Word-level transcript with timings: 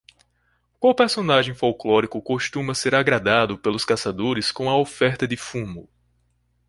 Qual 0.79 0.95
personagem 0.95 1.53
folclórico 1.53 2.19
costuma 2.23 2.73
ser 2.73 2.95
agradado 2.95 3.55
pelos 3.59 3.85
caçadores 3.85 4.51
com 4.51 4.67
a 4.67 4.75
oferta 4.75 5.27
de 5.27 5.37
fumo? 5.37 5.87